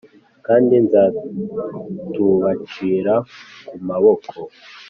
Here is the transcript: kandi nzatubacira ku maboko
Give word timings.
kandi 0.45 0.73
nzatubacira 0.85 3.15
ku 3.67 3.75
maboko 3.87 4.35